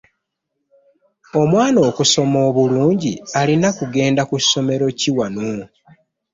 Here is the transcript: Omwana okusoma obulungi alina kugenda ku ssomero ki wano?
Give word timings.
Omwana 1.41 1.79
okusoma 1.89 2.37
obulungi 2.49 3.13
alina 3.39 3.69
kugenda 3.77 4.21
ku 4.29 4.35
ssomero 4.43 4.85
ki 4.99 5.09
wano? 5.17 5.51